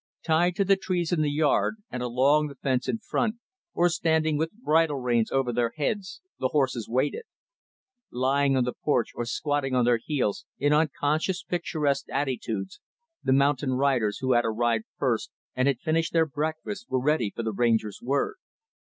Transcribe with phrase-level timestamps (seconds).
[0.25, 3.35] Tied to the trees in the yard, and along the fence in front,
[3.75, 7.21] or standing with bridle reins over their heads, the horses waited.
[8.11, 12.79] Lying on the porch, or squatting on their heels, in unconscious picturesque attitudes,
[13.21, 17.43] the mountain riders who had arrived first and had finished their breakfast were ready for
[17.43, 18.37] the Ranger's word.